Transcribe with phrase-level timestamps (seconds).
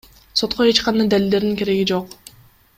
[0.39, 2.19] Сотко эч кандай далилдердин кереги жок.